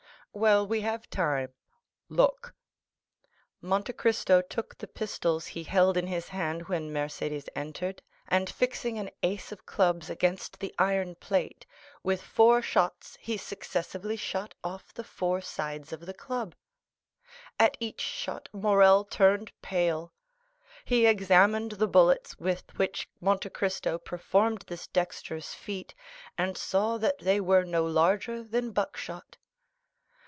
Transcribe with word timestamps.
"Well, 0.33 0.65
we 0.65 0.79
have 0.79 1.09
time; 1.09 1.51
look." 2.07 2.55
Monte 3.59 3.91
Cristo 3.91 4.41
took 4.41 4.77
the 4.77 4.87
pistols 4.87 5.47
he 5.47 5.63
held 5.65 5.97
in 5.97 6.07
his 6.07 6.29
hand 6.29 6.69
when 6.69 6.89
Mercédès 6.89 7.49
entered, 7.53 8.01
and 8.29 8.49
fixing 8.49 8.97
an 8.97 9.09
ace 9.23 9.51
of 9.51 9.65
clubs 9.65 10.09
against 10.09 10.61
the 10.61 10.73
iron 10.79 11.15
plate, 11.15 11.65
with 12.01 12.21
four 12.21 12.61
shots 12.61 13.17
he 13.19 13.35
successively 13.35 14.15
shot 14.15 14.55
off 14.63 14.93
the 14.93 15.03
four 15.03 15.41
sides 15.41 15.91
of 15.91 16.05
the 16.05 16.13
club. 16.13 16.55
At 17.59 17.75
each 17.81 17.99
shot 17.99 18.47
Morrel 18.53 19.03
turned 19.03 19.51
pale. 19.61 20.13
He 20.85 21.07
examined 21.07 21.73
the 21.73 21.87
bullets 21.89 22.39
with 22.39 22.63
which 22.77 23.09
Monte 23.19 23.49
Cristo 23.49 23.97
performed 23.97 24.61
this 24.67 24.87
dexterous 24.87 25.53
feat, 25.53 25.93
and 26.37 26.57
saw 26.57 26.97
that 26.99 27.19
they 27.19 27.41
were 27.41 27.65
no 27.65 27.85
larger 27.85 28.45
than 28.45 28.71
buckshot. 28.71 29.35